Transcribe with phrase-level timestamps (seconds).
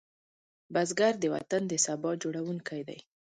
[0.73, 2.99] بزګر د وطن د سبا جوړوونکی دی